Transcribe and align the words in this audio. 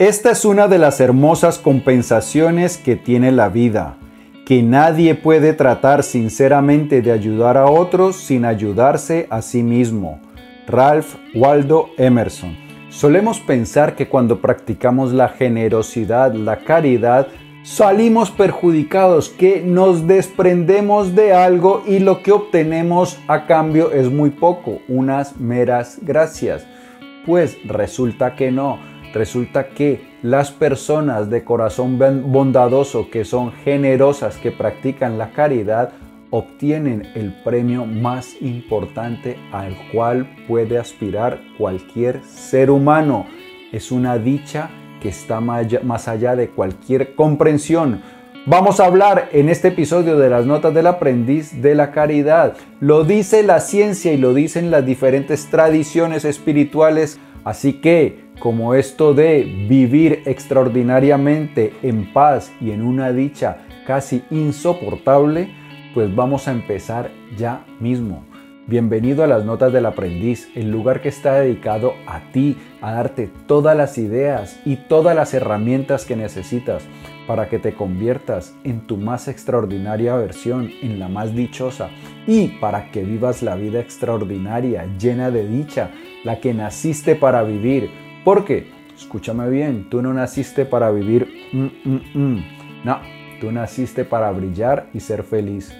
Esta 0.00 0.30
es 0.30 0.46
una 0.46 0.66
de 0.66 0.78
las 0.78 0.98
hermosas 0.98 1.58
compensaciones 1.58 2.78
que 2.78 2.96
tiene 2.96 3.32
la 3.32 3.50
vida, 3.50 3.98
que 4.46 4.62
nadie 4.62 5.14
puede 5.14 5.52
tratar 5.52 6.04
sinceramente 6.04 7.02
de 7.02 7.12
ayudar 7.12 7.58
a 7.58 7.66
otros 7.66 8.16
sin 8.16 8.46
ayudarse 8.46 9.26
a 9.28 9.42
sí 9.42 9.62
mismo. 9.62 10.18
Ralph 10.66 11.16
Waldo 11.34 11.90
Emerson. 11.98 12.56
Solemos 12.88 13.40
pensar 13.40 13.94
que 13.94 14.08
cuando 14.08 14.40
practicamos 14.40 15.12
la 15.12 15.28
generosidad, 15.28 16.32
la 16.32 16.60
caridad, 16.60 17.28
salimos 17.62 18.30
perjudicados, 18.30 19.28
que 19.28 19.60
nos 19.60 20.06
desprendemos 20.06 21.14
de 21.14 21.34
algo 21.34 21.82
y 21.86 21.98
lo 21.98 22.22
que 22.22 22.32
obtenemos 22.32 23.18
a 23.28 23.44
cambio 23.44 23.92
es 23.92 24.10
muy 24.10 24.30
poco, 24.30 24.78
unas 24.88 25.36
meras 25.36 25.98
gracias. 26.00 26.66
Pues 27.26 27.58
resulta 27.66 28.34
que 28.34 28.50
no, 28.50 28.78
resulta 29.12 29.68
que 29.68 30.02
las 30.22 30.50
personas 30.50 31.30
de 31.30 31.44
corazón 31.44 31.98
bondadoso, 31.98 33.10
que 33.10 33.24
son 33.24 33.52
generosas, 33.52 34.36
que 34.36 34.52
practican 34.52 35.18
la 35.18 35.30
caridad, 35.30 35.92
obtienen 36.30 37.08
el 37.14 37.34
premio 37.42 37.86
más 37.86 38.40
importante 38.40 39.36
al 39.52 39.76
cual 39.92 40.28
puede 40.46 40.78
aspirar 40.78 41.40
cualquier 41.58 42.22
ser 42.24 42.70
humano. 42.70 43.26
Es 43.72 43.90
una 43.90 44.18
dicha 44.18 44.70
que 45.00 45.08
está 45.08 45.40
más 45.40 46.08
allá 46.08 46.36
de 46.36 46.48
cualquier 46.48 47.14
comprensión. 47.14 48.02
Vamos 48.46 48.80
a 48.80 48.86
hablar 48.86 49.28
en 49.32 49.48
este 49.48 49.68
episodio 49.68 50.18
de 50.18 50.30
las 50.30 50.46
notas 50.46 50.72
del 50.72 50.86
aprendiz 50.86 51.60
de 51.60 51.74
la 51.74 51.90
caridad. 51.90 52.54
Lo 52.80 53.04
dice 53.04 53.42
la 53.42 53.60
ciencia 53.60 54.12
y 54.12 54.16
lo 54.16 54.32
dicen 54.32 54.70
las 54.70 54.86
diferentes 54.86 55.46
tradiciones 55.50 56.24
espirituales. 56.24 57.18
Así 57.44 57.74
que, 57.74 58.24
como 58.38 58.74
esto 58.74 59.14
de 59.14 59.44
vivir 59.68 60.22
extraordinariamente 60.26 61.72
en 61.82 62.12
paz 62.12 62.52
y 62.60 62.70
en 62.70 62.82
una 62.82 63.12
dicha 63.12 63.58
casi 63.86 64.22
insoportable, 64.30 65.50
pues 65.94 66.14
vamos 66.14 66.48
a 66.48 66.52
empezar 66.52 67.10
ya 67.36 67.64
mismo. 67.80 68.24
Bienvenido 68.66 69.24
a 69.24 69.26
las 69.26 69.44
Notas 69.44 69.72
del 69.72 69.86
Aprendiz, 69.86 70.48
el 70.54 70.70
lugar 70.70 71.00
que 71.00 71.08
está 71.08 71.40
dedicado 71.40 71.94
a 72.06 72.20
ti, 72.30 72.56
a 72.80 72.92
darte 72.92 73.30
todas 73.46 73.76
las 73.76 73.98
ideas 73.98 74.60
y 74.64 74.76
todas 74.76 75.16
las 75.16 75.34
herramientas 75.34 76.04
que 76.04 76.16
necesitas 76.16 76.84
para 77.30 77.48
que 77.48 77.60
te 77.60 77.74
conviertas 77.74 78.56
en 78.64 78.88
tu 78.88 78.96
más 78.96 79.28
extraordinaria 79.28 80.16
versión, 80.16 80.68
en 80.82 80.98
la 80.98 81.08
más 81.08 81.32
dichosa, 81.32 81.90
y 82.26 82.48
para 82.60 82.90
que 82.90 83.04
vivas 83.04 83.44
la 83.44 83.54
vida 83.54 83.78
extraordinaria, 83.78 84.88
llena 84.98 85.30
de 85.30 85.46
dicha, 85.46 85.92
la 86.24 86.40
que 86.40 86.52
naciste 86.52 87.14
para 87.14 87.44
vivir. 87.44 87.88
Porque, 88.24 88.72
escúchame 88.96 89.48
bien, 89.48 89.88
tú 89.88 90.02
no 90.02 90.12
naciste 90.12 90.64
para 90.64 90.90
vivir, 90.90 91.28
mm, 91.52 91.66
mm, 91.84 92.00
mm. 92.14 92.44
no, 92.82 92.98
tú 93.40 93.52
naciste 93.52 94.04
para 94.04 94.32
brillar 94.32 94.88
y 94.92 94.98
ser 94.98 95.22
feliz. 95.22 95.72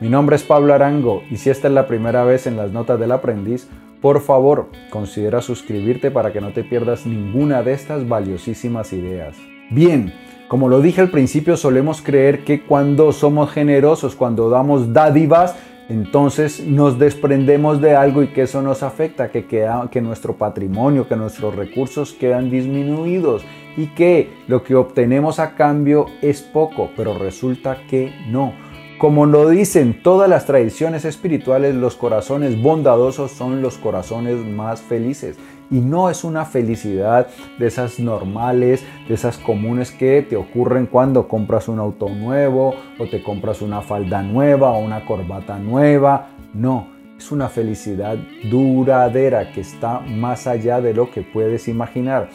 Mi 0.00 0.10
nombre 0.10 0.36
es 0.36 0.42
Pablo 0.42 0.74
Arango 0.74 1.22
y 1.30 1.38
si 1.38 1.48
esta 1.48 1.68
es 1.68 1.72
la 1.72 1.86
primera 1.86 2.24
vez 2.24 2.46
en 2.46 2.58
las 2.58 2.72
notas 2.72 3.00
del 3.00 3.12
aprendiz, 3.12 3.70
por 4.02 4.20
favor 4.20 4.68
considera 4.90 5.40
suscribirte 5.40 6.10
para 6.10 6.30
que 6.30 6.42
no 6.42 6.52
te 6.52 6.62
pierdas 6.62 7.06
ninguna 7.06 7.62
de 7.62 7.72
estas 7.72 8.06
valiosísimas 8.06 8.92
ideas. 8.92 9.34
Bien, 9.70 10.12
como 10.50 10.68
lo 10.68 10.82
dije 10.82 11.00
al 11.00 11.12
principio, 11.12 11.56
solemos 11.56 12.02
creer 12.02 12.42
que 12.42 12.62
cuando 12.62 13.12
somos 13.12 13.52
generosos, 13.52 14.16
cuando 14.16 14.50
damos 14.50 14.92
dádivas, 14.92 15.54
entonces 15.88 16.66
nos 16.66 16.98
desprendemos 16.98 17.80
de 17.80 17.94
algo 17.94 18.24
y 18.24 18.32
que 18.32 18.42
eso 18.42 18.60
nos 18.60 18.82
afecta, 18.82 19.30
que, 19.30 19.46
que 19.46 20.00
nuestro 20.00 20.34
patrimonio, 20.34 21.06
que 21.06 21.14
nuestros 21.14 21.54
recursos 21.54 22.14
quedan 22.14 22.50
disminuidos 22.50 23.44
y 23.76 23.94
que 23.94 24.32
lo 24.48 24.64
que 24.64 24.74
obtenemos 24.74 25.38
a 25.38 25.54
cambio 25.54 26.06
es 26.20 26.42
poco, 26.42 26.90
pero 26.96 27.16
resulta 27.16 27.82
que 27.88 28.12
no. 28.26 28.52
Como 28.98 29.26
lo 29.26 29.48
dicen 29.48 30.02
todas 30.02 30.28
las 30.28 30.46
tradiciones 30.46 31.04
espirituales, 31.04 31.76
los 31.76 31.94
corazones 31.94 32.60
bondadosos 32.60 33.30
son 33.30 33.62
los 33.62 33.78
corazones 33.78 34.44
más 34.44 34.82
felices. 34.82 35.38
Y 35.70 35.80
no 35.80 36.10
es 36.10 36.24
una 36.24 36.44
felicidad 36.44 37.28
de 37.58 37.66
esas 37.66 38.00
normales, 38.00 38.84
de 39.06 39.14
esas 39.14 39.38
comunes 39.38 39.92
que 39.92 40.22
te 40.22 40.36
ocurren 40.36 40.86
cuando 40.86 41.28
compras 41.28 41.68
un 41.68 41.78
auto 41.78 42.08
nuevo 42.08 42.74
o 42.98 43.06
te 43.06 43.22
compras 43.22 43.62
una 43.62 43.80
falda 43.80 44.22
nueva 44.22 44.70
o 44.70 44.80
una 44.80 45.04
corbata 45.04 45.58
nueva. 45.58 46.30
No, 46.54 46.88
es 47.16 47.30
una 47.30 47.48
felicidad 47.48 48.16
duradera 48.50 49.52
que 49.52 49.60
está 49.60 50.00
más 50.00 50.46
allá 50.46 50.80
de 50.80 50.94
lo 50.94 51.10
que 51.10 51.22
puedes 51.22 51.68
imaginar. 51.68 52.28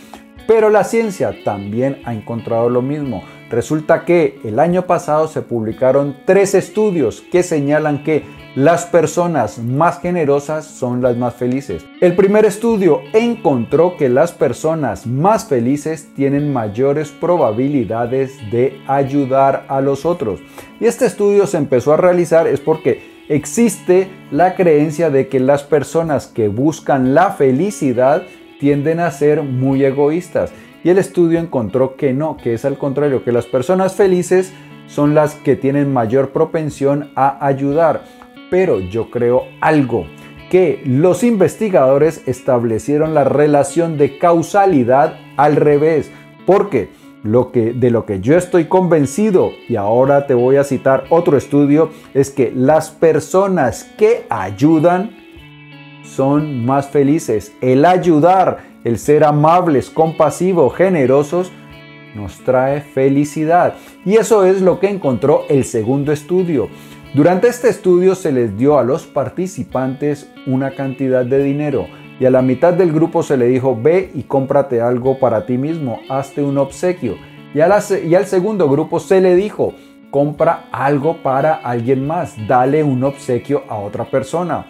Pero 0.48 0.70
la 0.70 0.84
ciencia 0.84 1.34
también 1.44 2.02
ha 2.06 2.14
encontrado 2.14 2.70
lo 2.70 2.82
mismo. 2.82 3.24
Resulta 3.50 4.06
que 4.06 4.40
el 4.44 4.60
año 4.60 4.88
pasado 4.88 5.28
se 5.28 5.42
publicaron 5.42 6.18
tres 6.26 6.56
estudios 6.56 7.22
que 7.32 7.44
señalan 7.44 8.04
que 8.04 8.24
las 8.56 8.86
personas 8.86 9.60
más 9.60 10.00
generosas 10.00 10.66
son 10.66 11.02
las 11.02 11.18
más 11.18 11.36
felices. 11.36 11.86
El 12.00 12.16
primer 12.16 12.46
estudio 12.46 13.02
encontró 13.12 13.98
que 13.98 14.08
las 14.08 14.32
personas 14.32 15.06
más 15.06 15.46
felices 15.46 16.08
tienen 16.16 16.54
mayores 16.54 17.12
probabilidades 17.12 18.40
de 18.52 18.80
ayudar 18.88 19.66
a 19.68 19.82
los 19.82 20.06
otros. 20.06 20.40
Y 20.80 20.86
este 20.86 21.06
estudio 21.06 21.48
se 21.48 21.58
empezó 21.58 21.94
a 21.94 21.98
realizar 21.98 22.48
es 22.48 22.62
porque 22.62 23.26
existe 23.28 24.08
la 24.32 24.56
creencia 24.56 25.10
de 25.10 25.28
que 25.28 25.42
las 25.42 25.64
personas 25.64 26.28
que 26.28 26.48
buscan 26.48 27.14
la 27.14 27.32
felicidad 27.32 28.24
tienden 28.60 29.02
a 29.02 29.12
ser 29.12 29.44
muy 29.44 29.84
egoístas. 29.84 30.52
Y 30.86 30.92
el 30.92 31.00
estudio 31.00 31.40
encontró 31.40 31.96
que 31.96 32.14
no, 32.14 32.38
que 32.38 32.54
es 32.54 32.64
al 32.64 32.78
contrario, 32.78 33.24
que 33.24 33.32
las 33.32 33.48
personas 33.48 33.96
felices 33.96 34.54
son 34.86 35.16
las 35.16 35.34
que 35.34 35.56
tienen 35.56 35.92
mayor 35.92 36.30
propensión 36.30 37.10
a 37.16 37.44
ayudar. 37.44 38.04
Pero 38.52 38.80
yo 38.80 39.10
creo 39.10 39.46
algo, 39.62 40.06
que 40.52 40.84
los 40.86 41.24
investigadores 41.24 42.22
establecieron 42.28 43.16
la 43.16 43.24
relación 43.24 43.98
de 43.98 44.20
causalidad 44.20 45.16
al 45.38 45.56
revés. 45.56 46.12
Porque 46.46 46.90
lo 47.24 47.52
que, 47.52 47.74
de 47.74 47.90
lo 47.90 48.06
que 48.06 48.22
yo 48.22 48.38
estoy 48.38 48.66
convencido, 48.66 49.54
y 49.68 49.78
ahora 49.78 50.28
te 50.28 50.36
voy 50.36 50.58
a 50.58 50.64
citar 50.64 51.06
otro 51.10 51.36
estudio, 51.36 51.90
es 52.14 52.30
que 52.30 52.52
las 52.56 52.92
personas 52.92 53.92
que 53.98 54.28
ayudan 54.30 55.18
son 56.04 56.64
más 56.64 56.90
felices. 56.90 57.54
El 57.60 57.86
ayudar, 57.86 58.75
el 58.86 58.98
ser 58.98 59.26
amables, 59.26 59.90
compasivos, 59.90 60.74
generosos, 60.74 61.52
nos 62.16 62.38
trae 62.46 62.80
felicidad. 62.80 63.74
Y 64.06 64.16
eso 64.16 64.46
es 64.46 64.62
lo 64.62 64.80
que 64.80 64.90
encontró 64.90 65.44
el 65.50 65.66
segundo 65.66 66.14
estudio. 66.14 66.70
Durante 67.14 67.50
este 67.50 67.68
estudio 67.68 68.16
se 68.16 68.32
les 68.32 68.58
dio 68.58 68.80
a 68.80 68.84
los 68.84 69.06
participantes 69.06 70.30
una 70.46 70.72
cantidad 70.72 71.26
de 71.26 71.44
dinero 71.44 71.88
y 72.20 72.26
a 72.26 72.30
la 72.30 72.42
mitad 72.42 72.74
del 72.74 72.94
grupo 72.94 73.24
se 73.24 73.36
le 73.36 73.48
dijo 73.48 73.78
ve 73.82 74.12
y 74.14 74.24
cómprate 74.24 74.80
algo 74.80 75.20
para 75.20 75.46
ti 75.46 75.58
mismo, 75.58 76.00
hazte 76.08 76.42
un 76.42 76.58
obsequio. 76.58 77.18
Y, 77.54 77.60
y 77.60 78.16
al 78.16 78.26
segundo 78.26 78.70
grupo 78.70 79.00
se 79.00 79.20
le 79.20 79.36
dijo 79.36 79.74
compra 80.16 80.70
algo 80.72 81.18
para 81.18 81.56
alguien 81.56 82.08
más, 82.08 82.36
dale 82.48 82.84
un 82.84 83.04
obsequio 83.04 83.64
a 83.68 83.76
otra 83.76 84.06
persona. 84.06 84.66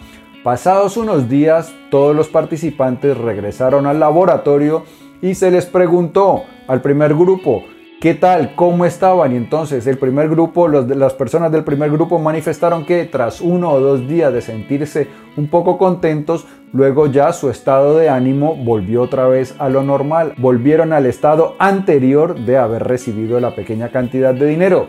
Pasados 0.46 0.96
unos 0.96 1.28
días, 1.28 1.74
todos 1.90 2.14
los 2.14 2.28
participantes 2.28 3.18
regresaron 3.18 3.84
al 3.84 3.98
laboratorio 3.98 4.84
y 5.20 5.34
se 5.34 5.50
les 5.50 5.66
preguntó 5.66 6.44
al 6.68 6.82
primer 6.82 7.16
grupo, 7.16 7.64
¿qué 8.00 8.14
tal? 8.14 8.54
¿Cómo 8.54 8.84
estaban? 8.84 9.32
Y 9.32 9.36
entonces 9.38 9.88
el 9.88 9.98
primer 9.98 10.28
grupo, 10.28 10.68
las 10.68 11.14
personas 11.14 11.50
del 11.50 11.64
primer 11.64 11.90
grupo 11.90 12.20
manifestaron 12.20 12.86
que 12.86 13.06
tras 13.06 13.40
uno 13.40 13.72
o 13.72 13.80
dos 13.80 14.06
días 14.06 14.32
de 14.32 14.40
sentirse 14.40 15.08
un 15.36 15.48
poco 15.48 15.78
contentos, 15.78 16.46
luego 16.72 17.08
ya 17.08 17.32
su 17.32 17.50
estado 17.50 17.96
de 17.96 18.08
ánimo 18.08 18.54
volvió 18.54 19.02
otra 19.02 19.26
vez 19.26 19.56
a 19.58 19.68
lo 19.68 19.82
normal, 19.82 20.34
volvieron 20.36 20.92
al 20.92 21.06
estado 21.06 21.56
anterior 21.58 22.38
de 22.38 22.56
haber 22.56 22.84
recibido 22.84 23.40
la 23.40 23.56
pequeña 23.56 23.88
cantidad 23.88 24.32
de 24.32 24.46
dinero. 24.46 24.86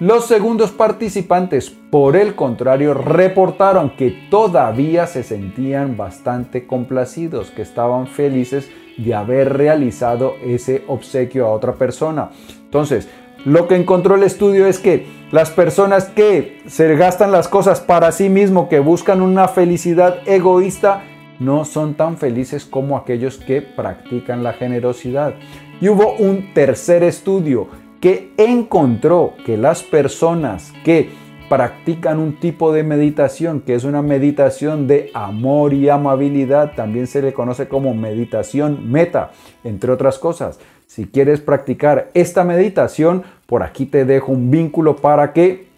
Los 0.00 0.26
segundos 0.26 0.72
participantes, 0.72 1.70
por 1.70 2.16
el 2.16 2.34
contrario, 2.34 2.94
reportaron 2.94 3.90
que 3.90 4.10
todavía 4.28 5.06
se 5.06 5.22
sentían 5.22 5.96
bastante 5.96 6.66
complacidos, 6.66 7.52
que 7.52 7.62
estaban 7.62 8.08
felices 8.08 8.68
de 8.98 9.14
haber 9.14 9.56
realizado 9.56 10.34
ese 10.44 10.82
obsequio 10.88 11.46
a 11.46 11.52
otra 11.52 11.74
persona. 11.74 12.30
Entonces, 12.64 13.08
lo 13.44 13.68
que 13.68 13.76
encontró 13.76 14.16
el 14.16 14.24
estudio 14.24 14.66
es 14.66 14.80
que 14.80 15.06
las 15.30 15.50
personas 15.50 16.06
que 16.06 16.60
se 16.66 16.96
gastan 16.96 17.30
las 17.30 17.46
cosas 17.46 17.80
para 17.80 18.10
sí 18.10 18.28
mismo, 18.28 18.68
que 18.68 18.80
buscan 18.80 19.22
una 19.22 19.46
felicidad 19.46 20.26
egoísta, 20.26 21.04
no 21.38 21.64
son 21.64 21.94
tan 21.94 22.16
felices 22.16 22.64
como 22.64 22.96
aquellos 22.96 23.36
que 23.38 23.62
practican 23.62 24.42
la 24.42 24.54
generosidad. 24.54 25.34
Y 25.80 25.88
hubo 25.88 26.14
un 26.14 26.52
tercer 26.52 27.04
estudio 27.04 27.68
que 28.04 28.34
encontró 28.36 29.32
que 29.46 29.56
las 29.56 29.82
personas 29.82 30.74
que 30.84 31.08
practican 31.48 32.18
un 32.18 32.38
tipo 32.38 32.70
de 32.70 32.82
meditación 32.82 33.62
que 33.62 33.74
es 33.74 33.84
una 33.84 34.02
meditación 34.02 34.86
de 34.86 35.10
amor 35.14 35.72
y 35.72 35.88
amabilidad, 35.88 36.74
también 36.74 37.06
se 37.06 37.22
le 37.22 37.32
conoce 37.32 37.66
como 37.66 37.94
meditación 37.94 38.92
meta, 38.92 39.30
entre 39.64 39.90
otras 39.90 40.18
cosas. 40.18 40.60
Si 40.86 41.06
quieres 41.06 41.40
practicar 41.40 42.10
esta 42.12 42.44
meditación, 42.44 43.22
por 43.46 43.62
aquí 43.62 43.86
te 43.86 44.04
dejo 44.04 44.32
un 44.32 44.50
vínculo 44.50 44.96
para 44.96 45.32
que 45.32 45.68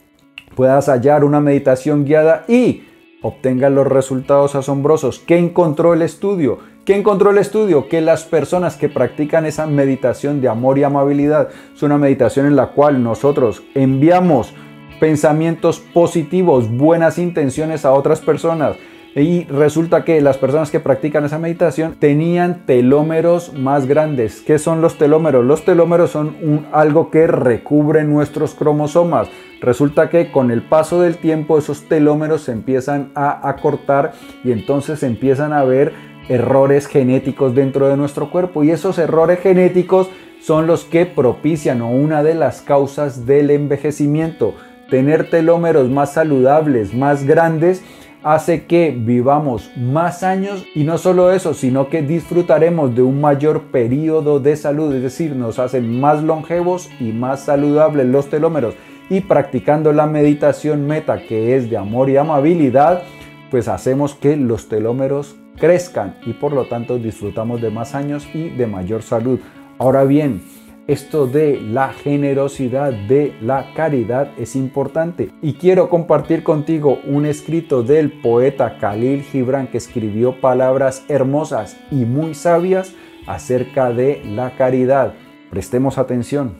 puedas 0.57 0.89
hallar 0.89 1.23
una 1.23 1.41
meditación 1.41 2.05
guiada 2.05 2.45
y 2.49 2.83
obtengas 3.23 3.73
los 3.73 3.87
resultados 3.87 4.55
asombrosos. 4.55 5.19
¿Qué 5.19 5.39
encontró 5.39 5.95
el 5.95 6.03
estudio? 6.03 6.59
¿Qué 6.85 6.95
encontró 6.95 7.31
el 7.31 7.39
estudio? 7.39 7.89
Que 7.89 8.01
las 8.01 8.25
personas 8.25 8.77
que 8.77 8.89
practican 8.89 9.47
esa 9.47 9.67
meditación 9.67 10.41
de 10.41 10.49
amor 10.49 10.79
y 10.79 10.85
amabilidad 10.85 11.49
es 11.75 11.83
una 11.83 11.99
meditación 11.99 12.47
en 12.47 12.57
la 12.57 12.69
cual 12.69 13.03
nosotros 13.03 13.63
enviamos 13.75 14.55
pensamientos 15.01 15.81
positivos, 15.81 16.71
buenas 16.71 17.19
intenciones 17.19 17.85
a 17.85 17.93
otras 17.93 18.21
personas. 18.21 18.77
Y 19.19 19.45
resulta 19.45 20.05
que 20.05 20.21
las 20.21 20.37
personas 20.37 20.71
que 20.71 20.79
practican 20.79 21.25
esa 21.25 21.39
meditación 21.39 21.95
tenían 21.99 22.67
telómeros 22.67 23.55
más 23.55 23.87
grandes. 23.87 24.43
¿Qué 24.43 24.59
son 24.59 24.83
los 24.83 24.99
telómeros? 24.99 25.43
Los 25.43 25.65
telómeros 25.65 26.11
son 26.11 26.67
algo 26.71 27.11
que 27.11 27.27
recubre 27.27 28.05
nuestros 28.05 28.55
cromosomas. 28.55 29.29
Resulta 29.63 30.11
que 30.11 30.31
con 30.31 30.51
el 30.51 30.61
paso 30.61 31.01
del 31.01 31.17
tiempo 31.17 31.57
esos 31.57 31.89
telómeros 31.89 32.43
se 32.43 32.53
empiezan 32.53 33.11
a 33.15 33.49
acortar 33.49 34.13
y 34.45 34.53
entonces 34.53 35.03
empiezan 35.03 35.55
a 35.55 35.61
haber 35.61 35.95
errores 36.29 36.87
genéticos 36.87 37.55
dentro 37.55 37.89
de 37.89 37.97
nuestro 37.97 38.31
cuerpo. 38.31 38.65
Y 38.65 38.71
esos 38.71 38.99
errores 38.99 39.41
genéticos 39.41 40.11
son 40.43 40.67
los 40.67 40.85
que 40.85 41.07
propician 41.07 41.81
o 41.81 41.91
una 41.91 42.23
de 42.23 42.35
las 42.35 42.61
causas 42.61 43.25
del 43.25 43.51
envejecimiento 43.51 44.53
tener 44.91 45.31
telómeros 45.31 45.91
más 45.91 46.13
saludables, 46.13 46.95
más 46.95 47.25
grandes, 47.25 47.83
hace 48.27 48.65
que 48.65 48.91
vivamos 48.91 49.71
más 49.77 50.25
años 50.25 50.67
y 50.75 50.83
no 50.83 50.99
solo 50.99 51.31
eso, 51.31 51.55
sino 51.55 51.89
que 51.89 52.03
disfrutaremos 52.03 52.93
de 52.93 53.03
un 53.03 53.21
mayor 53.21 53.67
periodo 53.71 54.41
de 54.41 54.57
salud, 54.57 54.93
es 54.93 55.01
decir, 55.01 55.37
nos 55.37 55.61
hacen 55.61 56.01
más 56.01 56.25
longevos 56.25 56.91
y 56.99 57.13
más 57.13 57.45
saludables 57.45 58.09
los 58.09 58.29
telómeros. 58.29 58.75
Y 59.09 59.21
practicando 59.21 59.93
la 59.93 60.09
meditación 60.09 60.89
meta, 60.89 61.23
que 61.23 61.55
es 61.55 61.71
de 61.71 61.77
amor 61.77 62.11
y 62.11 62.17
amabilidad, 62.17 63.05
pues 63.53 63.69
hacemos 63.69 64.17
que 64.17 64.37
los 64.37 64.69
telómeros 64.69 65.37
crezcan 65.57 66.17
y 66.27 66.33
por 66.33 66.53
lo 66.53 66.67
tanto 66.67 66.99
disfrutamos 66.99 67.63
de 67.63 67.71
más 67.71 67.95
años 67.95 68.27
y 68.35 68.49
de 68.49 68.67
mayor 68.67 69.03
salud. 69.03 69.39
Ahora 69.79 70.03
bien, 70.03 70.43
esto 70.87 71.27
de 71.27 71.61
la 71.61 71.93
generosidad, 71.93 72.93
de 72.93 73.35
la 73.41 73.73
caridad 73.75 74.31
es 74.39 74.55
importante. 74.55 75.31
Y 75.43 75.55
quiero 75.55 75.89
compartir 75.89 76.43
contigo 76.43 77.01
un 77.05 77.27
escrito 77.27 77.83
del 77.83 78.13
poeta 78.13 78.79
Khalil 78.79 79.23
Gibran 79.23 79.67
que 79.67 79.79
escribió 79.79 80.41
palabras 80.41 81.05
hermosas 81.09 81.77
y 81.91 82.05
muy 82.05 82.35
sabias 82.35 82.93
acerca 83.27 83.91
de 83.91 84.23
la 84.25 84.53
caridad. 84.57 85.15
Prestemos 85.51 85.99
atención. 85.99 86.55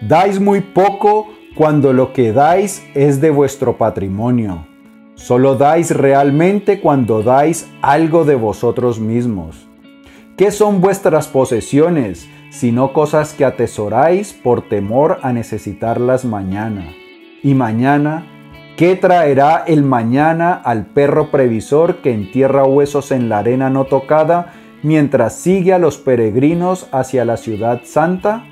Dais 0.00 0.40
muy 0.40 0.60
poco 0.60 1.28
cuando 1.56 1.92
lo 1.92 2.12
que 2.12 2.32
dais 2.32 2.84
es 2.94 3.20
de 3.20 3.30
vuestro 3.30 3.76
patrimonio. 3.76 4.66
Solo 5.14 5.56
dais 5.56 5.90
realmente 5.90 6.80
cuando 6.80 7.22
dais 7.22 7.68
algo 7.82 8.24
de 8.24 8.34
vosotros 8.34 8.98
mismos. 8.98 9.68
¿Qué 10.36 10.50
son 10.50 10.80
vuestras 10.80 11.28
posesiones? 11.28 12.28
Sino 12.52 12.92
cosas 12.92 13.32
que 13.32 13.46
atesoráis 13.46 14.34
por 14.34 14.68
temor 14.68 15.18
a 15.22 15.32
necesitarlas 15.32 16.26
mañana. 16.26 16.84
Y 17.42 17.54
mañana, 17.54 18.26
¿qué 18.76 18.94
traerá 18.94 19.64
el 19.66 19.82
mañana 19.82 20.52
al 20.52 20.84
perro 20.84 21.30
previsor 21.30 22.02
que 22.02 22.12
entierra 22.12 22.64
huesos 22.64 23.10
en 23.10 23.30
la 23.30 23.38
arena 23.38 23.70
no 23.70 23.86
tocada 23.86 24.52
mientras 24.82 25.34
sigue 25.34 25.72
a 25.72 25.78
los 25.78 25.96
peregrinos 25.96 26.88
hacia 26.92 27.24
la 27.24 27.38
ciudad 27.38 27.80
santa? 27.84 28.44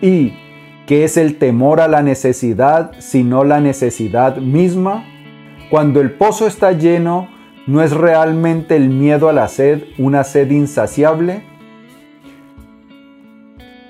¿Y 0.00 0.34
qué 0.86 1.02
es 1.02 1.16
el 1.16 1.36
temor 1.36 1.80
a 1.80 1.88
la 1.88 2.02
necesidad 2.02 2.92
sino 3.00 3.42
la 3.42 3.60
necesidad 3.60 4.36
misma? 4.36 5.04
Cuando 5.68 6.00
el 6.00 6.12
pozo 6.12 6.46
está 6.46 6.70
lleno, 6.70 7.28
¿no 7.66 7.82
es 7.82 7.90
realmente 7.90 8.76
el 8.76 8.88
miedo 8.88 9.28
a 9.28 9.32
la 9.32 9.48
sed 9.48 9.82
una 9.98 10.22
sed 10.22 10.52
insaciable? 10.52 11.57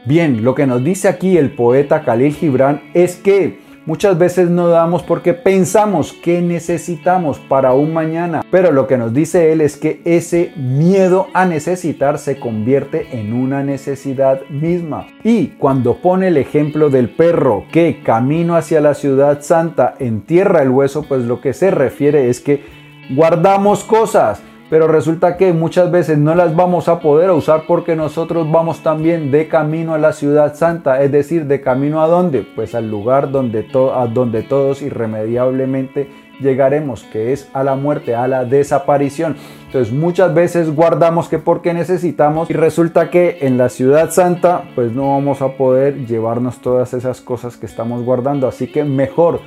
Bien, 0.08 0.42
lo 0.42 0.54
que 0.54 0.66
nos 0.66 0.82
dice 0.82 1.06
aquí 1.06 1.36
el 1.36 1.50
poeta 1.50 2.02
Khalil 2.02 2.32
Gibran 2.32 2.80
es 2.94 3.16
que 3.16 3.58
muchas 3.84 4.16
veces 4.16 4.48
no 4.48 4.68
damos 4.68 5.02
porque 5.02 5.34
pensamos 5.34 6.14
que 6.14 6.40
necesitamos 6.40 7.38
para 7.38 7.74
un 7.74 7.92
mañana, 7.92 8.42
pero 8.50 8.72
lo 8.72 8.86
que 8.86 8.96
nos 8.96 9.12
dice 9.12 9.52
él 9.52 9.60
es 9.60 9.76
que 9.76 10.00
ese 10.06 10.50
miedo 10.56 11.26
a 11.34 11.44
necesitar 11.44 12.18
se 12.18 12.40
convierte 12.40 13.18
en 13.20 13.34
una 13.34 13.62
necesidad 13.62 14.40
misma. 14.48 15.08
Y 15.24 15.48
cuando 15.58 15.98
pone 15.98 16.28
el 16.28 16.38
ejemplo 16.38 16.88
del 16.88 17.10
perro 17.10 17.66
que 17.70 18.00
camino 18.02 18.56
hacia 18.56 18.80
la 18.80 18.94
ciudad 18.94 19.42
santa 19.42 19.94
entierra 19.98 20.62
el 20.62 20.70
hueso, 20.70 21.02
pues 21.06 21.24
lo 21.24 21.42
que 21.42 21.52
se 21.52 21.70
refiere 21.70 22.30
es 22.30 22.40
que 22.40 22.62
guardamos 23.10 23.84
cosas 23.84 24.40
pero 24.70 24.86
resulta 24.86 25.36
que 25.36 25.52
muchas 25.52 25.90
veces 25.90 26.18
no 26.18 26.34
las 26.34 26.54
vamos 26.54 26.88
a 26.88 27.00
poder 27.00 27.30
usar 27.30 27.62
porque 27.66 27.96
nosotros 27.96 28.50
vamos 28.50 28.82
también 28.82 29.30
de 29.30 29.48
camino 29.48 29.94
a 29.94 29.98
la 29.98 30.12
ciudad 30.12 30.54
santa, 30.54 31.02
es 31.02 31.10
decir, 31.10 31.46
de 31.46 31.60
camino 31.60 32.02
a 32.02 32.06
dónde? 32.06 32.46
Pues 32.54 32.74
al 32.74 32.90
lugar 32.90 33.30
donde, 33.30 33.66
a 33.94 34.06
donde 34.06 34.42
todos 34.42 34.82
irremediablemente 34.82 36.08
llegaremos, 36.40 37.02
que 37.04 37.32
es 37.32 37.48
a 37.52 37.64
la 37.64 37.74
muerte, 37.74 38.14
a 38.14 38.28
la 38.28 38.44
desaparición. 38.44 39.36
Entonces 39.66 39.92
muchas 39.92 40.34
veces 40.34 40.74
guardamos 40.74 41.28
que 41.28 41.38
porque 41.38 41.74
necesitamos 41.74 42.50
y 42.50 42.52
resulta 42.52 43.10
que 43.10 43.38
en 43.40 43.58
la 43.58 43.68
ciudad 43.68 44.10
santa 44.10 44.64
pues 44.74 44.92
no 44.92 45.14
vamos 45.14 45.42
a 45.42 45.56
poder 45.56 46.06
llevarnos 46.06 46.58
todas 46.58 46.94
esas 46.94 47.20
cosas 47.20 47.56
que 47.56 47.66
estamos 47.66 48.02
guardando, 48.02 48.46
así 48.46 48.66
que 48.66 48.84
mejor 48.84 49.40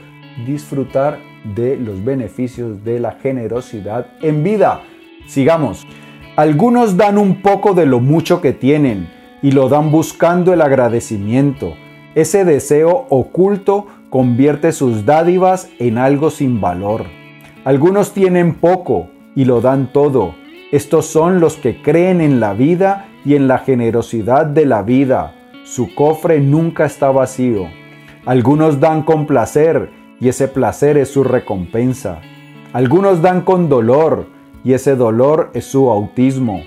disfrutar 0.45 1.19
de 1.56 1.77
los 1.77 2.03
beneficios 2.03 2.83
de 2.83 3.00
la 3.00 3.13
generosidad 3.13 4.07
en 4.21 4.44
vida. 4.44 4.81
Sigamos. 5.27 5.88
Algunos 6.35 6.97
dan 6.97 7.18
un 7.18 7.41
poco 7.41 7.73
de 7.73 7.85
lo 7.85 8.00
mucho 8.00 8.41
que 8.41 8.53
tienen 8.53 9.09
y 9.41 9.51
lo 9.51 9.69
dan 9.69 9.91
buscando 9.91 10.53
el 10.53 10.62
agradecimiento. 10.62 11.73
Ese 12.15 12.45
deseo 12.45 13.06
oculto 13.09 13.88
convierte 14.09 14.71
sus 14.71 15.06
dádivas 15.06 15.69
en 15.79 15.97
algo 15.97 16.29
sin 16.29 16.62
valor. 16.62 17.06
Algunos 17.63 18.13
tienen 18.13 18.56
poco 18.56 19.09
y 19.35 19.45
lo 19.45 19.62
dan 19.62 19.94
todo. 19.94 20.35
Estos 20.71 21.06
son 21.06 21.39
los 21.39 21.56
que 21.56 21.81
creen 21.81 22.21
en 22.21 22.39
la 22.39 22.53
vida 22.53 23.07
y 23.25 23.35
en 23.35 23.47
la 23.47 23.59
generosidad 23.59 24.45
de 24.45 24.65
la 24.65 24.83
vida. 24.83 25.35
Su 25.63 25.94
cofre 25.94 26.39
nunca 26.39 26.85
está 26.85 27.12
vacío. 27.12 27.67
Algunos 28.25 28.79
dan 28.79 29.03
con 29.03 29.25
placer 29.25 29.89
y 30.19 30.29
ese 30.29 30.48
placer 30.48 30.98
es 30.98 31.10
su 31.10 31.24
recompensa. 31.24 32.19
Algunos 32.74 33.22
dan 33.22 33.41
con 33.41 33.69
dolor 33.69 34.27
y 34.63 34.74
ese 34.74 34.96
dolor 34.96 35.51
es 35.53 35.65
su 35.65 35.89
autismo. 35.89 36.62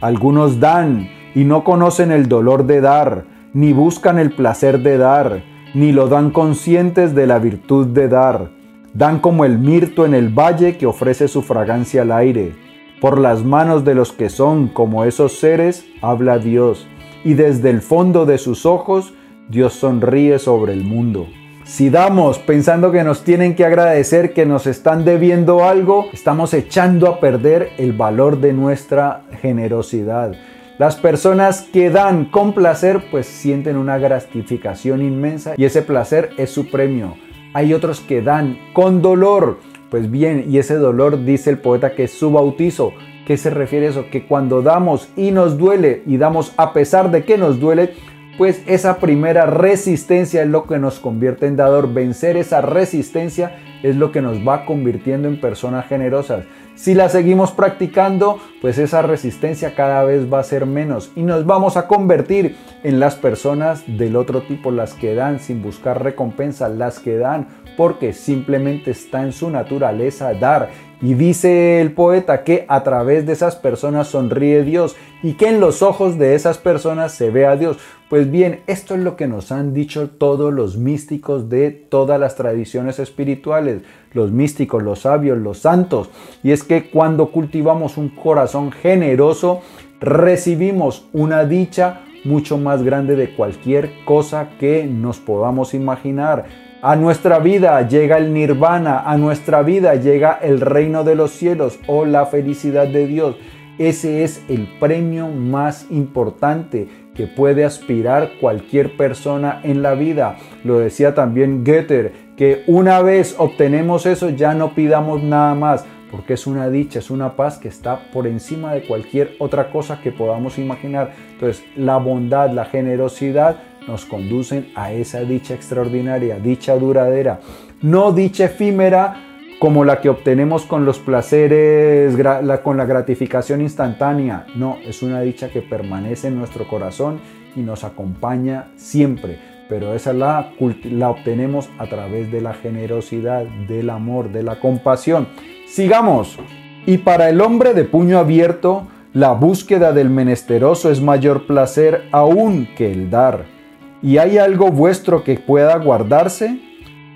Algunos 0.00 0.60
dan 0.60 1.08
y 1.34 1.44
no 1.44 1.64
conocen 1.64 2.10
el 2.12 2.28
dolor 2.28 2.66
de 2.66 2.80
dar, 2.80 3.24
ni 3.52 3.72
buscan 3.72 4.18
el 4.18 4.32
placer 4.32 4.80
de 4.80 4.98
dar, 4.98 5.42
ni 5.74 5.92
lo 5.92 6.08
dan 6.08 6.30
conscientes 6.30 7.14
de 7.14 7.26
la 7.26 7.38
virtud 7.38 7.86
de 7.88 8.08
dar. 8.08 8.50
Dan 8.94 9.20
como 9.20 9.44
el 9.44 9.58
mirto 9.58 10.06
en 10.06 10.14
el 10.14 10.28
valle 10.28 10.76
que 10.76 10.86
ofrece 10.86 11.28
su 11.28 11.42
fragancia 11.42 12.02
al 12.02 12.12
aire. 12.12 12.54
Por 13.00 13.18
las 13.18 13.44
manos 13.44 13.84
de 13.84 13.94
los 13.94 14.12
que 14.12 14.28
son 14.28 14.68
como 14.68 15.04
esos 15.04 15.38
seres, 15.38 15.86
habla 16.02 16.38
Dios, 16.38 16.88
y 17.24 17.34
desde 17.34 17.70
el 17.70 17.80
fondo 17.80 18.26
de 18.26 18.38
sus 18.38 18.66
ojos, 18.66 19.14
Dios 19.48 19.74
sonríe 19.74 20.38
sobre 20.38 20.72
el 20.72 20.84
mundo. 20.84 21.26
Si 21.68 21.90
damos 21.90 22.38
pensando 22.38 22.90
que 22.90 23.04
nos 23.04 23.24
tienen 23.24 23.54
que 23.54 23.66
agradecer, 23.66 24.32
que 24.32 24.46
nos 24.46 24.66
están 24.66 25.04
debiendo 25.04 25.66
algo, 25.66 26.08
estamos 26.14 26.54
echando 26.54 27.06
a 27.08 27.20
perder 27.20 27.72
el 27.76 27.92
valor 27.92 28.40
de 28.40 28.54
nuestra 28.54 29.24
generosidad. 29.42 30.32
Las 30.78 30.96
personas 30.96 31.68
que 31.70 31.90
dan 31.90 32.24
con 32.24 32.54
placer 32.54 33.04
pues 33.10 33.26
sienten 33.26 33.76
una 33.76 33.98
gratificación 33.98 35.02
inmensa 35.02 35.54
y 35.58 35.66
ese 35.66 35.82
placer 35.82 36.30
es 36.38 36.50
su 36.50 36.70
premio. 36.70 37.16
Hay 37.52 37.74
otros 37.74 38.00
que 38.00 38.22
dan 38.22 38.58
con 38.72 39.02
dolor. 39.02 39.58
Pues 39.90 40.10
bien, 40.10 40.46
y 40.48 40.56
ese 40.56 40.76
dolor 40.76 41.22
dice 41.26 41.50
el 41.50 41.58
poeta 41.58 41.94
que 41.94 42.04
es 42.04 42.12
su 42.12 42.32
bautizo. 42.32 42.94
¿Qué 43.26 43.36
se 43.36 43.50
refiere 43.50 43.88
a 43.88 43.90
eso? 43.90 44.06
Que 44.10 44.26
cuando 44.26 44.62
damos 44.62 45.10
y 45.16 45.32
nos 45.32 45.58
duele 45.58 46.02
y 46.06 46.16
damos 46.16 46.54
a 46.56 46.72
pesar 46.72 47.10
de 47.10 47.24
que 47.24 47.36
nos 47.36 47.60
duele, 47.60 47.92
pues 48.38 48.62
esa 48.66 48.98
primera 48.98 49.46
resistencia 49.46 50.42
es 50.42 50.48
lo 50.48 50.64
que 50.64 50.78
nos 50.78 51.00
convierte 51.00 51.46
en 51.46 51.56
dador. 51.56 51.92
Vencer 51.92 52.36
esa 52.36 52.60
resistencia 52.60 53.58
es 53.82 53.96
lo 53.96 54.12
que 54.12 54.22
nos 54.22 54.38
va 54.46 54.64
convirtiendo 54.64 55.26
en 55.26 55.40
personas 55.40 55.86
generosas. 55.88 56.44
Si 56.76 56.94
la 56.94 57.08
seguimos 57.08 57.50
practicando, 57.50 58.38
pues 58.60 58.78
esa 58.78 59.02
resistencia 59.02 59.74
cada 59.74 60.04
vez 60.04 60.32
va 60.32 60.38
a 60.38 60.44
ser 60.44 60.64
menos 60.64 61.10
y 61.16 61.22
nos 61.22 61.44
vamos 61.44 61.76
a 61.76 61.88
convertir 61.88 62.54
en 62.84 63.00
las 63.00 63.16
personas 63.16 63.82
del 63.88 64.14
otro 64.14 64.42
tipo, 64.42 64.70
las 64.70 64.94
que 64.94 65.16
dan 65.16 65.40
sin 65.40 65.60
buscar 65.60 66.04
recompensa, 66.04 66.68
las 66.68 67.00
que 67.00 67.18
dan 67.18 67.48
porque 67.78 68.12
simplemente 68.12 68.90
está 68.90 69.22
en 69.22 69.30
su 69.30 69.50
naturaleza 69.50 70.34
dar. 70.34 70.70
Y 71.00 71.14
dice 71.14 71.80
el 71.80 71.92
poeta 71.92 72.42
que 72.42 72.66
a 72.66 72.82
través 72.82 73.24
de 73.24 73.34
esas 73.34 73.54
personas 73.54 74.08
sonríe 74.08 74.64
Dios 74.64 74.96
y 75.22 75.34
que 75.34 75.46
en 75.46 75.60
los 75.60 75.80
ojos 75.80 76.18
de 76.18 76.34
esas 76.34 76.58
personas 76.58 77.12
se 77.12 77.30
ve 77.30 77.46
a 77.46 77.54
Dios. 77.54 77.78
Pues 78.10 78.32
bien, 78.32 78.62
esto 78.66 78.96
es 78.96 79.00
lo 79.02 79.14
que 79.14 79.28
nos 79.28 79.52
han 79.52 79.74
dicho 79.74 80.10
todos 80.10 80.52
los 80.52 80.76
místicos 80.76 81.48
de 81.48 81.70
todas 81.70 82.18
las 82.18 82.34
tradiciones 82.34 82.98
espirituales, 82.98 83.82
los 84.12 84.32
místicos, 84.32 84.82
los 84.82 85.02
sabios, 85.02 85.38
los 85.38 85.58
santos. 85.58 86.10
Y 86.42 86.50
es 86.50 86.64
que 86.64 86.90
cuando 86.90 87.30
cultivamos 87.30 87.96
un 87.96 88.08
corazón 88.08 88.72
generoso, 88.72 89.60
recibimos 90.00 91.06
una 91.12 91.44
dicha 91.44 92.00
mucho 92.24 92.58
más 92.58 92.82
grande 92.82 93.14
de 93.14 93.36
cualquier 93.36 94.04
cosa 94.04 94.48
que 94.58 94.84
nos 94.84 95.18
podamos 95.20 95.74
imaginar. 95.74 96.67
A 96.80 96.94
nuestra 96.94 97.40
vida 97.40 97.88
llega 97.88 98.18
el 98.18 98.32
nirvana, 98.32 99.00
a 99.00 99.16
nuestra 99.16 99.62
vida 99.62 99.96
llega 99.96 100.38
el 100.40 100.60
reino 100.60 101.02
de 101.02 101.16
los 101.16 101.32
cielos 101.32 101.80
o 101.88 102.04
la 102.04 102.26
felicidad 102.26 102.86
de 102.86 103.08
Dios. 103.08 103.34
Ese 103.78 104.22
es 104.22 104.44
el 104.48 104.68
premio 104.78 105.26
más 105.26 105.86
importante 105.90 106.86
que 107.16 107.26
puede 107.26 107.64
aspirar 107.64 108.30
cualquier 108.40 108.96
persona 108.96 109.60
en 109.64 109.82
la 109.82 109.94
vida. 109.94 110.36
Lo 110.62 110.78
decía 110.78 111.16
también 111.16 111.64
Goethe, 111.64 112.12
que 112.36 112.62
una 112.68 113.02
vez 113.02 113.34
obtenemos 113.38 114.06
eso 114.06 114.30
ya 114.30 114.54
no 114.54 114.76
pidamos 114.76 115.20
nada 115.20 115.56
más, 115.56 115.84
porque 116.12 116.34
es 116.34 116.46
una 116.46 116.70
dicha, 116.70 117.00
es 117.00 117.10
una 117.10 117.34
paz 117.34 117.58
que 117.58 117.66
está 117.66 118.08
por 118.12 118.28
encima 118.28 118.72
de 118.72 118.82
cualquier 118.82 119.34
otra 119.40 119.72
cosa 119.72 120.00
que 120.00 120.12
podamos 120.12 120.58
imaginar. 120.58 121.10
Entonces, 121.32 121.64
la 121.74 121.96
bondad, 121.96 122.50
la 122.50 122.66
generosidad 122.66 123.56
nos 123.88 124.04
conducen 124.04 124.70
a 124.76 124.92
esa 124.92 125.22
dicha 125.22 125.54
extraordinaria, 125.54 126.38
dicha 126.38 126.76
duradera, 126.76 127.40
no 127.82 128.12
dicha 128.12 128.44
efímera 128.44 129.24
como 129.58 129.84
la 129.84 130.00
que 130.00 130.08
obtenemos 130.08 130.64
con 130.66 130.84
los 130.84 131.00
placeres, 131.00 132.14
con 132.62 132.76
la 132.76 132.84
gratificación 132.84 133.60
instantánea. 133.60 134.46
No, 134.54 134.76
es 134.86 135.02
una 135.02 135.20
dicha 135.20 135.48
que 135.48 135.62
permanece 135.62 136.28
en 136.28 136.38
nuestro 136.38 136.68
corazón 136.68 137.18
y 137.56 137.60
nos 137.60 137.82
acompaña 137.82 138.68
siempre. 138.76 139.38
Pero 139.68 139.94
esa 139.94 140.12
la, 140.12 140.52
la 140.84 141.10
obtenemos 141.10 141.68
a 141.78 141.86
través 141.86 142.30
de 142.30 142.40
la 142.40 142.54
generosidad, 142.54 143.44
del 143.66 143.90
amor, 143.90 144.30
de 144.30 144.44
la 144.44 144.60
compasión. 144.60 145.26
Sigamos. 145.66 146.38
Y 146.86 146.98
para 146.98 147.28
el 147.28 147.40
hombre 147.40 147.74
de 147.74 147.84
puño 147.84 148.18
abierto, 148.18 148.86
la 149.12 149.32
búsqueda 149.32 149.92
del 149.92 150.08
menesteroso 150.08 150.90
es 150.90 151.02
mayor 151.02 151.46
placer 151.46 152.04
aún 152.12 152.68
que 152.76 152.92
el 152.92 153.10
dar 153.10 153.57
¿Y 154.00 154.18
hay 154.18 154.38
algo 154.38 154.70
vuestro 154.70 155.24
que 155.24 155.34
pueda 155.38 155.76
guardarse? 155.78 156.60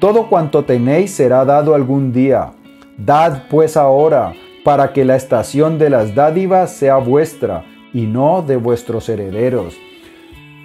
Todo 0.00 0.28
cuanto 0.28 0.64
tenéis 0.64 1.12
será 1.12 1.44
dado 1.44 1.76
algún 1.76 2.12
día. 2.12 2.50
Dad 2.98 3.44
pues 3.48 3.76
ahora, 3.76 4.32
para 4.64 4.92
que 4.92 5.04
la 5.04 5.14
estación 5.14 5.78
de 5.78 5.90
las 5.90 6.16
dádivas 6.16 6.72
sea 6.72 6.96
vuestra 6.96 7.64
y 7.94 8.06
no 8.06 8.42
de 8.42 8.56
vuestros 8.56 9.08
herederos. 9.08 9.76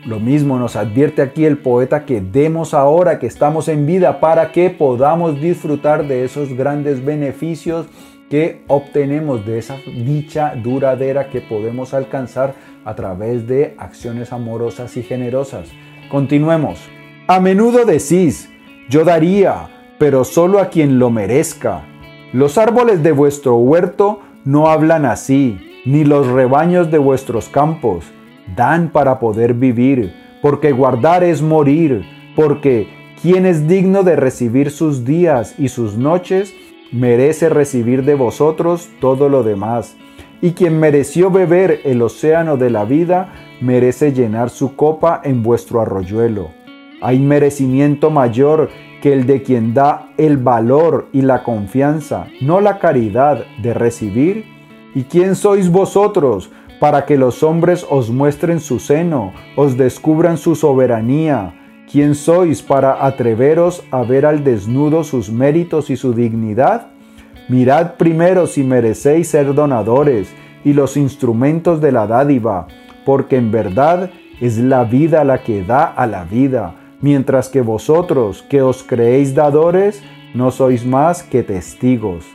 Lo 0.08 0.20
mismo 0.20 0.58
nos 0.58 0.76
advierte 0.76 1.22
aquí 1.22 1.46
el 1.46 1.60
poeta 1.60 2.06
que 2.06 2.20
demos 2.20 2.74
ahora 2.74 3.20
que 3.20 3.28
estamos 3.28 3.68
en 3.68 3.86
vida 3.86 4.20
para 4.20 4.52
que 4.52 4.72
podamos 4.72 5.40
disfrutar 5.40 6.08
de 6.08 6.26
esos 6.26 6.54
grandes 6.54 7.06
beneficios 7.06 7.86
que 8.28 8.64
obtenemos 8.68 9.46
de 9.46 9.60
esa 9.60 9.76
dicha 9.86 10.56
duradera 10.56 11.30
que 11.30 11.42
podemos 11.42 11.94
alcanzar 11.94 12.56
a 12.86 12.96
través 12.96 13.48
de 13.48 13.76
acciones 13.78 14.34
amorosas 14.34 14.98
y 14.98 15.04
generosas. 15.04 15.70
Continuemos. 16.10 16.80
A 17.28 17.42
menudo 17.42 17.84
decís, 17.84 18.50
yo 18.90 19.04
daría, 19.04 19.68
pero 20.00 20.24
solo 20.24 20.60
a 20.60 20.70
quien 20.70 21.00
lo 21.00 21.10
merezca. 21.10 21.84
Los 22.32 22.58
árboles 22.58 23.04
de 23.04 23.12
vuestro 23.12 23.58
huerto 23.58 24.22
no 24.46 24.70
hablan 24.70 25.06
así, 25.06 25.60
ni 25.86 26.06
los 26.06 26.28
rebaños 26.28 26.90
de 26.92 26.98
vuestros 26.98 27.50
campos. 27.50 28.06
Dan 28.56 28.90
para 28.90 29.20
poder 29.20 29.54
vivir, 29.54 30.14
porque 30.42 30.72
guardar 30.72 31.26
es 31.26 31.42
morir, 31.42 32.06
porque 32.36 32.88
quien 33.22 33.46
es 33.46 33.68
digno 33.68 34.04
de 34.04 34.16
recibir 34.16 34.72
sus 34.72 35.04
días 35.04 35.56
y 35.58 35.68
sus 35.68 35.98
noches, 35.98 36.54
merece 36.94 37.50
recibir 37.50 38.06
de 38.06 38.16
vosotros 38.16 38.90
todo 39.02 39.28
lo 39.28 39.44
demás. 39.44 39.98
Y 40.42 40.52
quien 40.52 40.80
mereció 40.80 41.32
beber 41.32 41.82
el 41.84 42.02
océano 42.02 42.56
de 42.56 42.70
la 42.70 42.86
vida, 42.86 43.34
merece 43.62 44.14
llenar 44.14 44.50
su 44.50 44.76
copa 44.76 45.22
en 45.24 45.44
vuestro 45.44 45.82
arroyuelo. 45.82 46.50
Hay 47.02 47.20
merecimiento 47.20 48.10
mayor 48.10 48.70
que 49.02 49.14
el 49.14 49.28
de 49.28 49.44
quien 49.44 49.74
da 49.74 50.10
el 50.18 50.38
valor 50.38 51.08
y 51.14 51.22
la 51.22 51.44
confianza, 51.44 52.28
no 52.42 52.62
la 52.62 52.80
caridad 52.80 53.46
de 53.62 53.74
recibir. 53.74 54.46
¿Y 54.96 55.04
quién 55.04 55.36
sois 55.36 55.70
vosotros 55.70 56.50
para 56.80 57.06
que 57.06 57.18
los 57.18 57.44
hombres 57.44 57.86
os 57.90 58.10
muestren 58.10 58.60
su 58.60 58.80
seno, 58.80 59.34
os 59.56 59.78
descubran 59.78 60.38
su 60.38 60.56
soberanía? 60.56 61.54
¿Quién 61.92 62.16
sois 62.16 62.62
para 62.62 63.06
atreveros 63.06 63.84
a 63.92 64.02
ver 64.02 64.26
al 64.26 64.44
desnudo 64.44 65.04
sus 65.04 65.32
méritos 65.32 65.90
y 65.90 65.96
su 65.98 66.14
dignidad? 66.14 66.88
Mirad 67.48 67.94
primero 67.94 68.46
si 68.48 68.64
merecéis 68.64 69.30
ser 69.30 69.54
donadores 69.54 70.34
y 70.66 70.74
los 70.74 70.98
instrumentos 70.98 71.80
de 71.80 71.94
la 71.94 72.08
dádiva, 72.08 72.68
porque 73.08 73.38
en 73.38 73.52
verdad 73.52 74.10
es 74.42 74.58
la 74.58 74.84
vida 74.84 75.24
la 75.24 75.42
que 75.42 75.64
da 75.64 75.86
a 75.86 76.06
la 76.08 76.26
vida, 76.26 76.76
mientras 77.00 77.48
que 77.48 77.62
vosotros 77.62 78.44
que 78.50 78.62
os 78.62 78.84
creéis 78.84 79.34
dadores, 79.34 80.04
no 80.34 80.52
sois 80.52 80.86
más 80.86 81.24
que 81.24 81.42
testigos. 81.42 82.26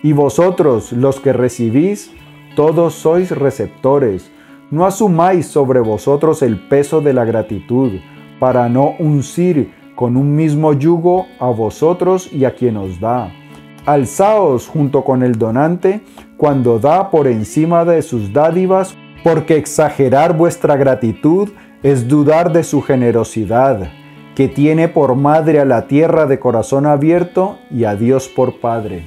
Y 0.00 0.12
vosotros 0.12 0.92
los 0.92 1.18
que 1.18 1.32
recibís, 1.32 2.12
todos 2.54 2.94
sois 2.94 3.32
receptores. 3.32 4.30
No 4.70 4.86
asumáis 4.86 5.48
sobre 5.48 5.80
vosotros 5.80 6.40
el 6.42 6.68
peso 6.68 7.00
de 7.00 7.14
la 7.14 7.24
gratitud, 7.24 7.90
para 8.38 8.68
no 8.68 8.94
uncir 9.00 9.72
con 9.96 10.16
un 10.16 10.36
mismo 10.36 10.72
yugo 10.72 11.26
a 11.40 11.50
vosotros 11.50 12.32
y 12.32 12.44
a 12.44 12.54
quien 12.54 12.76
os 12.76 13.00
da. 13.00 13.32
Alzaos 13.86 14.68
junto 14.68 15.02
con 15.02 15.24
el 15.24 15.32
donante 15.32 16.00
cuando 16.36 16.78
da 16.78 17.10
por 17.10 17.26
encima 17.26 17.84
de 17.84 18.02
sus 18.02 18.32
dádivas 18.32 18.96
porque 19.22 19.56
exagerar 19.56 20.36
vuestra 20.36 20.76
gratitud 20.76 21.50
es 21.82 22.08
dudar 22.08 22.52
de 22.52 22.64
su 22.64 22.82
generosidad, 22.82 23.90
que 24.34 24.48
tiene 24.48 24.88
por 24.88 25.14
madre 25.14 25.60
a 25.60 25.64
la 25.64 25.86
tierra 25.86 26.26
de 26.26 26.38
corazón 26.38 26.86
abierto 26.86 27.58
y 27.70 27.84
a 27.84 27.94
Dios 27.94 28.28
por 28.28 28.60
Padre. 28.60 29.04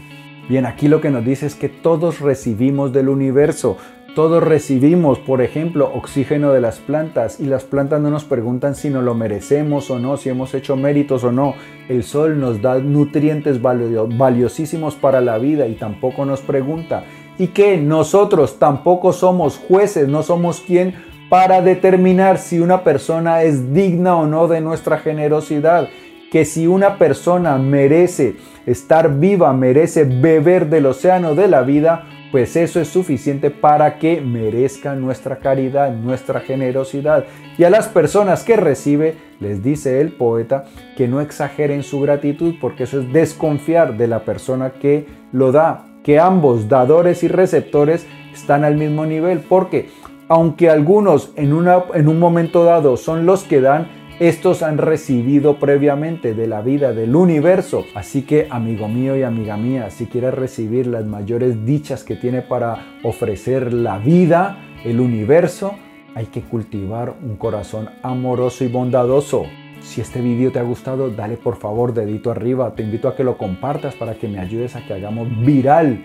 Bien, 0.47 0.65
aquí 0.65 0.87
lo 0.87 1.01
que 1.01 1.09
nos 1.09 1.25
dice 1.25 1.47
es 1.47 1.55
que 1.55 1.69
todos 1.69 2.19
recibimos 2.19 2.93
del 2.93 3.09
universo, 3.09 3.77
todos 4.13 4.41
recibimos, 4.41 5.19
por 5.19 5.41
ejemplo, 5.41 5.91
oxígeno 5.93 6.53
de 6.53 6.61
las 6.61 6.79
plantas 6.79 7.39
y 7.41 7.47
las 7.47 7.65
plantas 7.65 7.99
no 7.99 8.09
nos 8.09 8.23
preguntan 8.23 8.75
si 8.75 8.89
nos 8.89 9.03
lo 9.03 9.13
merecemos 9.13 9.91
o 9.91 9.99
no, 9.99 10.15
si 10.15 10.29
hemos 10.29 10.53
hecho 10.53 10.77
méritos 10.77 11.25
o 11.25 11.33
no. 11.33 11.55
El 11.89 12.03
sol 12.03 12.39
nos 12.39 12.61
da 12.61 12.79
nutrientes 12.79 13.61
valiosísimos 13.61 14.95
para 14.95 15.19
la 15.19 15.37
vida 15.37 15.67
y 15.67 15.73
tampoco 15.73 16.23
nos 16.23 16.39
pregunta 16.41 17.03
y 17.37 17.47
que 17.47 17.77
nosotros 17.77 18.59
tampoco 18.59 19.13
somos 19.13 19.57
jueces, 19.57 20.07
no 20.07 20.23
somos 20.23 20.61
quien 20.61 20.95
para 21.29 21.61
determinar 21.61 22.37
si 22.37 22.59
una 22.59 22.83
persona 22.83 23.43
es 23.43 23.73
digna 23.73 24.15
o 24.15 24.27
no 24.27 24.47
de 24.47 24.61
nuestra 24.61 24.99
generosidad, 24.99 25.89
que 26.31 26.45
si 26.45 26.67
una 26.67 26.97
persona 26.97 27.57
merece 27.57 28.35
estar 28.65 29.19
viva, 29.19 29.53
merece 29.53 30.03
beber 30.03 30.69
del 30.69 30.85
océano 30.85 31.35
de 31.35 31.47
la 31.47 31.61
vida, 31.61 32.05
pues 32.31 32.55
eso 32.55 32.81
es 32.81 32.89
suficiente 32.89 33.49
para 33.51 33.97
que 33.97 34.19
merezca 34.19 34.95
nuestra 34.95 35.37
caridad, 35.37 35.91
nuestra 35.91 36.41
generosidad. 36.41 37.25
Y 37.57 37.63
a 37.63 37.69
las 37.69 37.87
personas 37.87 38.43
que 38.43 38.57
recibe, 38.57 39.15
les 39.39 39.63
dice 39.63 40.01
el 40.01 40.11
poeta, 40.11 40.65
que 40.97 41.07
no 41.07 41.21
exageren 41.21 41.83
su 41.83 42.01
gratitud, 42.01 42.55
porque 42.59 42.83
eso 42.83 42.99
es 42.99 43.13
desconfiar 43.13 43.95
de 43.95 44.07
la 44.07 44.25
persona 44.25 44.71
que 44.71 45.05
lo 45.31 45.51
da, 45.51 45.85
que 46.05 46.19
ambos 46.19 46.69
dadores 46.69 47.23
y 47.23 47.27
receptores 47.27 48.05
están 48.31 48.63
al 48.63 48.75
mismo 48.75 49.07
nivel, 49.07 49.39
porque 49.39 49.89
aunque 50.27 50.69
algunos 50.69 51.31
en, 51.35 51.51
una, 51.51 51.83
en 51.95 52.07
un 52.07 52.19
momento 52.19 52.63
dado 52.63 52.95
son 52.95 53.25
los 53.25 53.43
que 53.43 53.59
dan, 53.59 53.87
estos 54.19 54.61
han 54.61 54.77
recibido 54.77 55.57
previamente 55.57 56.35
de 56.35 56.47
la 56.47 56.61
vida 56.61 56.93
del 56.93 57.15
universo. 57.15 57.83
Así 57.95 58.21
que, 58.21 58.47
amigo 58.51 58.87
mío 58.87 59.17
y 59.17 59.23
amiga 59.23 59.57
mía, 59.57 59.89
si 59.89 60.05
quieres 60.05 60.35
recibir 60.35 60.85
las 60.85 61.05
mayores 61.05 61.65
dichas 61.65 62.03
que 62.03 62.15
tiene 62.15 62.43
para 62.43 62.97
ofrecer 63.03 63.73
la 63.73 63.97
vida, 63.97 64.59
el 64.85 64.99
universo, 64.99 65.73
hay 66.13 66.27
que 66.27 66.41
cultivar 66.41 67.15
un 67.23 67.35
corazón 67.35 67.89
amoroso 68.03 68.63
y 68.63 68.67
bondadoso. 68.67 69.47
Si 69.85 70.01
este 70.01 70.19
vídeo 70.19 70.51
te 70.51 70.59
ha 70.59 70.63
gustado, 70.63 71.11
dale 71.11 71.37
por 71.37 71.57
favor 71.57 71.93
dedito 71.93 72.31
arriba. 72.31 72.73
Te 72.75 72.81
invito 72.81 73.07
a 73.07 73.15
que 73.15 73.23
lo 73.23 73.37
compartas 73.37 73.93
para 73.93 74.15
que 74.15 74.27
me 74.27 74.39
ayudes 74.39 74.75
a 74.75 74.85
que 74.85 74.93
hagamos 74.93 75.29
viral 75.45 76.03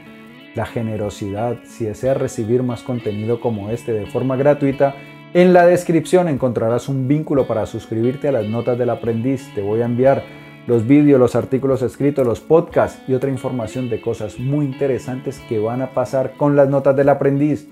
la 0.55 0.67
generosidad. 0.67 1.57
Si 1.65 1.87
deseas 1.87 2.17
recibir 2.19 2.63
más 2.63 2.83
contenido 2.83 3.41
como 3.41 3.71
este 3.71 3.93
de 3.93 4.07
forma 4.07 4.37
gratuita, 4.37 4.95
en 5.33 5.55
la 5.55 5.67
descripción 5.67 6.29
encontrarás 6.29 6.89
un 6.89 7.09
vínculo 7.09 7.49
para 7.49 7.65
suscribirte 7.67 8.29
a 8.29 8.33
las 8.33 8.47
notas 8.47 8.79
del 8.79 8.91
aprendiz. 8.91 9.51
Te 9.55 9.63
voy 9.63 9.81
a 9.81 9.87
enviar 9.87 10.25
los 10.67 10.87
vídeos, 10.87 11.19
los 11.19 11.35
artículos 11.35 11.81
escritos, 11.81 12.27
los 12.27 12.41
podcasts 12.41 13.03
y 13.09 13.15
otra 13.15 13.31
información 13.31 13.89
de 13.89 14.03
cosas 14.03 14.39
muy 14.39 14.67
interesantes 14.67 15.41
que 15.49 15.59
van 15.59 15.81
a 15.81 15.93
pasar 15.93 16.35
con 16.37 16.55
las 16.55 16.69
notas 16.69 16.95
del 16.95 17.09
aprendiz. 17.09 17.67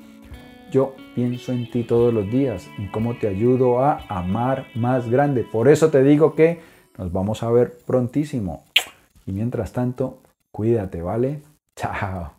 Yo 0.71 0.95
pienso 1.15 1.53
en 1.53 1.71
ti 1.71 1.83
todos 1.85 2.13
los 2.13 2.31
días, 2.31 2.69
en 2.79 2.89
cómo 2.89 3.17
te 3.17 3.29
ayudo 3.29 3.81
a 3.81 4.05
amar 4.09 4.67
más 4.75 5.09
grande. 5.09 5.43
Por 5.43 5.69
eso 5.69 5.91
te 5.91 6.03
digo 6.03 6.35
que 6.35 6.61
nos 6.99 7.13
vamos 7.13 7.43
a 7.43 7.51
ver 7.51 7.79
prontísimo. 7.87 8.65
Y 9.27 9.33
mientras 9.33 9.73
tanto, 9.73 10.21
cuídate, 10.51 11.03
¿vale? 11.03 11.43
Chao. 11.77 12.38